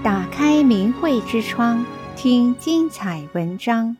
[0.00, 1.84] 打开明慧之窗，
[2.16, 3.96] 听精彩文章。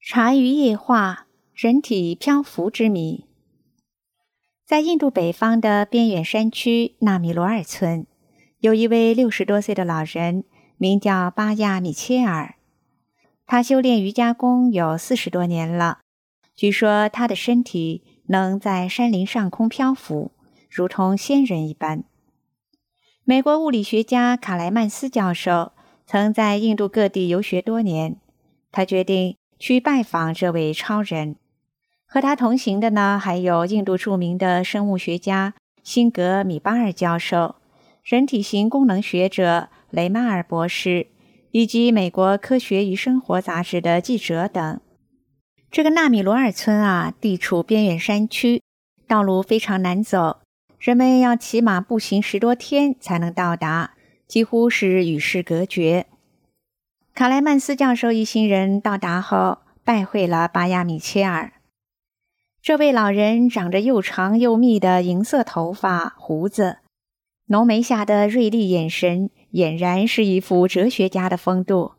[0.00, 3.26] 茶余夜话：人体漂浮之谜。
[4.64, 8.06] 在印度北方的边远山区纳米罗尔村，
[8.58, 10.44] 有一位六十多岁的老人，
[10.78, 12.54] 名叫巴亚米切尔。
[13.46, 15.98] 他修炼瑜伽功有四十多年了。
[16.56, 20.32] 据说他的身体能在山林上空漂浮，
[20.70, 22.04] 如同仙人一般。
[23.28, 25.72] 美国物理学家卡莱曼斯教授
[26.06, 28.18] 曾在印度各地游学多年，
[28.70, 31.34] 他决定去拜访这位超人。
[32.06, 37.56] 和他同行的呢，还有印度著名的生物学家辛格米巴尔教授、
[38.04, 41.08] 人体型功能学者雷马尔博士，
[41.50, 44.80] 以及美国科学与生活杂志的记者等。
[45.72, 48.62] 这个纳米罗尔村啊，地处边远山区，
[49.08, 50.42] 道路非常难走。
[50.78, 53.94] 人们要骑马步行十多天才能到达，
[54.26, 56.06] 几乎是与世隔绝。
[57.14, 61.54] 卡莱曼斯教授一行人到达后，拜会了巴亚米切尔。
[62.60, 66.78] 这位老人长着又长又密的银色头发、胡子，
[67.46, 71.92] 浓眉下的锐利眼神，俨然是一副哲学家的风度。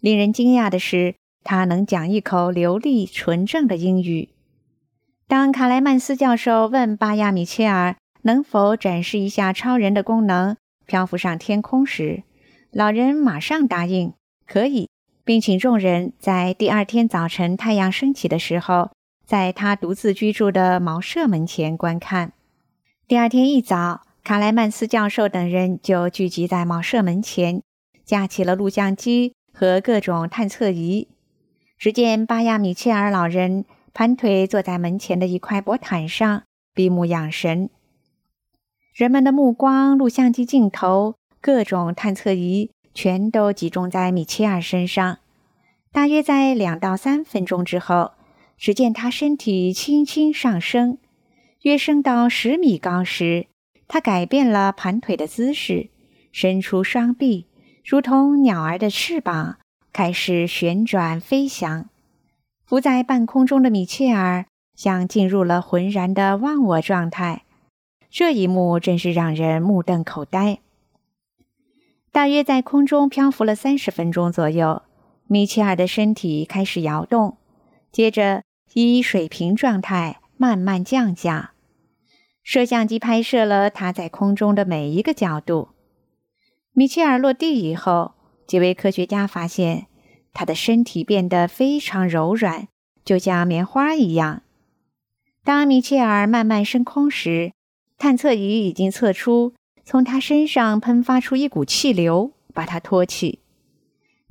[0.00, 4.30] 令人惊讶的是，他能讲一口流利纯正的英语。
[5.26, 7.96] 当卡莱曼斯教授问巴亚米切尔，
[8.28, 10.54] 能否展示一下超人的功能，
[10.86, 12.24] 漂浮上天空时，
[12.70, 14.12] 老人马上答应
[14.46, 14.90] 可以，
[15.24, 18.90] 并请众人在第二天早晨太阳升起的时候，
[19.24, 22.32] 在他独自居住的茅舍门前观看。
[23.06, 27.62] 第二天一早，卡莱曼斯教授等人就聚集在茅舍门前，
[28.04, 31.08] 架起了录像机和各种探测仪。
[31.78, 36.42] 只见巴亚米切尔老人盘腿坐在门前的一块薄毯上，
[36.74, 37.70] 闭目养神。
[38.94, 45.18] 人们的目光、录像机镜头、各种探测仪全都集中在米切尔身上。
[45.92, 48.12] 大约在两到三分钟之后，
[48.56, 50.98] 只见他身体轻轻上升，
[51.62, 53.46] 约升到十米高时，
[53.86, 55.90] 他改变了盘腿的姿势，
[56.32, 57.46] 伸出双臂，
[57.84, 59.58] 如同鸟儿的翅膀，
[59.92, 61.88] 开始旋转飞翔。
[62.66, 64.44] 浮在半空中的米切尔
[64.74, 67.44] 像进入了浑然的忘我状态。
[68.10, 70.58] 这一幕真是让人目瞪口呆。
[72.10, 74.82] 大约在空中漂浮了三十分钟左右，
[75.26, 77.36] 米切尔的身体开始摇动，
[77.92, 78.42] 接着
[78.72, 81.52] 以水平状态慢慢降下。
[82.42, 85.68] 摄像机拍摄了他在空中的每一个角度。
[86.72, 88.14] 米切尔落地以后，
[88.46, 89.86] 几位科学家发现
[90.32, 92.68] 他的身体变得非常柔软，
[93.04, 94.42] 就像棉花一样。
[95.44, 97.52] 当米切尔慢慢升空时，
[97.98, 99.54] 探测仪已经测出，
[99.84, 103.40] 从他身上喷发出一股气流，把他托起。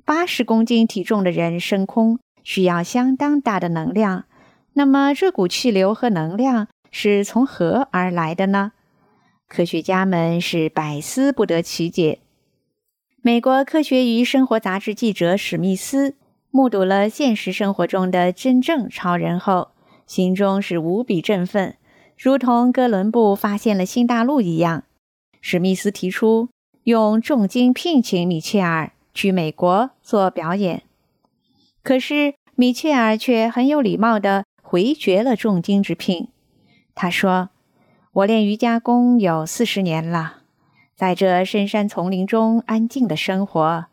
[0.05, 4.23] 八十公斤体重的人升空需要相当大的能量，
[4.73, 8.72] 那么这股气流和能量是从何而来的呢？
[9.50, 12.19] 科学家们是百思不得其解。
[13.22, 16.16] 美国科学与生活杂志记者史密斯
[16.51, 19.72] 目睹了现实生活中的真正超人后，
[20.06, 21.76] 心中是无比振奋。
[22.17, 24.83] 如同哥伦布发现了新大陆一样，
[25.39, 26.50] 史密斯提出
[26.83, 30.81] 用重金聘请米切尔去美国做表演。
[31.83, 36.29] 可是米切尔却很有礼貌地回绝了重金之聘。
[36.95, 37.51] 他说
[38.11, 40.38] ：“我练瑜伽功有四十年了，
[40.95, 43.85] 在这深山丛林中安静的生活，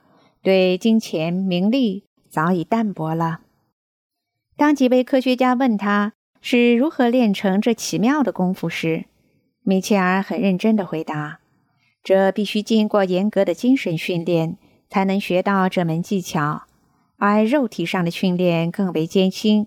[0.42, 3.40] 对金钱名利早已淡薄了。”
[4.56, 6.14] 当几位科学家问他，
[6.46, 9.06] 是如何练成这奇妙的功夫时，
[9.62, 11.40] 米切尔很认真地回答
[12.04, 14.58] ：“这必须经过严格的精神训练
[14.90, 16.64] 才能学到这门技巧，
[17.16, 19.66] 而肉体上的训练更为艰辛。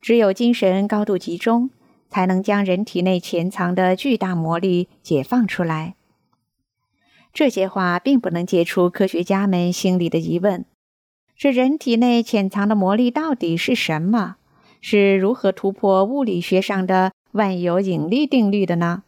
[0.00, 1.68] 只有精神高度集中，
[2.08, 5.94] 才能将人体内潜藏的巨大魔力解放出来。”
[7.34, 10.64] 这些话并不能解除科学家们心里的疑问：
[11.36, 14.36] 这人体内潜藏的魔力到底是什么？
[14.80, 19.02] 是如何突破物理学上的万有引力定律的呢？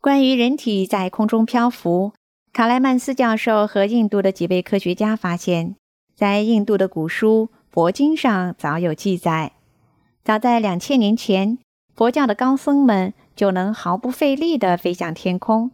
[0.00, 2.12] 关于人体在空中漂浮，
[2.52, 5.76] 卡莱曼斯教授和印度的几位科学家发现，
[6.14, 9.52] 在印度的古书佛经上早有记载。
[10.22, 11.58] 早在两千年前，
[11.94, 15.70] 佛教的高僧们就能毫不费力地飞向天空，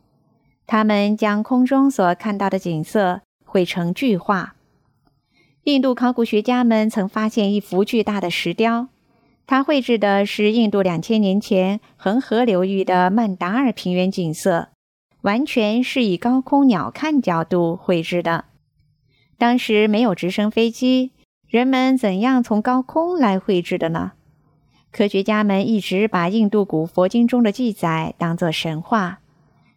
[0.66, 4.54] 他们将空中所看到的景色绘成巨画。
[5.64, 8.88] 印度考古学家们曾发现一幅巨大的石雕，
[9.46, 14.68] 它绘制的是印度两千年前恒河流域的曼达尔平原景色，
[15.20, 18.46] 完全是以高空鸟瞰角度绘制的。
[19.36, 21.12] 当时没有直升飞机，
[21.46, 24.12] 人们怎样从高空来绘制的呢？
[24.90, 29.20] 科学家们一直把印度古佛经中的记载当作神话，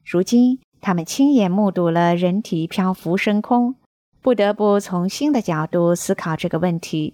[0.06, 3.76] 如今他们亲眼目睹了人体漂浮升空，
[4.24, 7.14] 不得不从新的角度思考这个问题。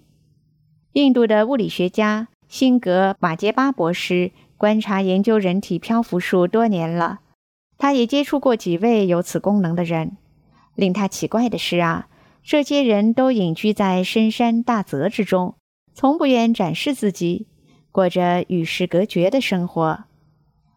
[0.92, 7.18] 印度的物理学家辛格马杰巴博士观察研究人体漂浮术多年了，
[7.76, 10.16] 他也接触过几位有此功能的人。
[10.76, 12.06] 令他奇怪的是啊，
[12.44, 15.56] 这些人都隐居在深山大泽之中，
[15.92, 17.48] 从不愿展示自己，
[17.90, 20.04] 过着与世隔绝的生活，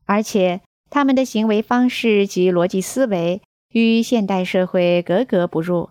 [0.06, 3.42] 而且他们的行为方式及逻辑思维
[3.72, 5.90] 与现代社会格格不入，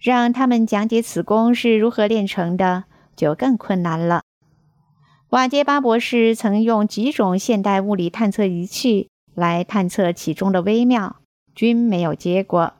[0.00, 2.84] 让他们讲解此功是如何练成的。
[3.16, 4.22] 就更困难了。
[5.28, 11.16] 瓦杰巴博士曾用几种现代物理探测仪器来探测其中的微妙，
[11.54, 12.72] 均没有结果。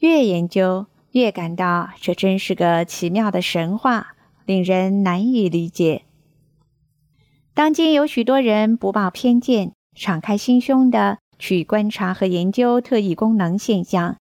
[0.00, 6.02] 越研究越感到这真是个奇妙的神话，令人难以理解。
[7.54, 14.16] 当今有许多人不抱偏见，敞开心胸的去观察和研究特异功能现象，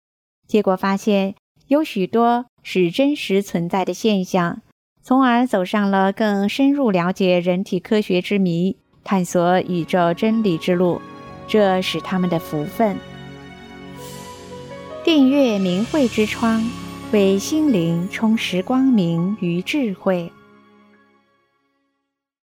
[0.48, 1.34] 结果发现
[1.68, 4.62] 有许多是真实存在的现象。
[5.02, 11.00] 从而走上了更深入了解人体科学之谜、探索宇宙真理之路，
[11.46, 12.96] 这是他们的福分。
[15.04, 16.62] 订阅明慧之窗，
[17.12, 20.32] 为心灵充实光明与智慧。